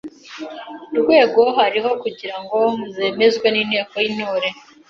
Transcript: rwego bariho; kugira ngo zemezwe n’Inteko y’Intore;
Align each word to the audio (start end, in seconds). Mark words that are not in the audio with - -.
rwego 0.99 1.41
bariho; 1.57 1.89
kugira 2.03 2.35
ngo 2.43 2.57
zemezwe 2.97 3.47
n’Inteko 3.53 3.95
y’Intore; 4.03 4.47